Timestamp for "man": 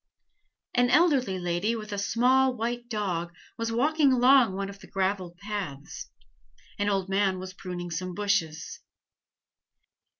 7.07-7.37